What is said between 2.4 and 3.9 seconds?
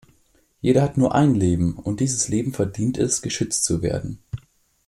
verdient es, geschützt zu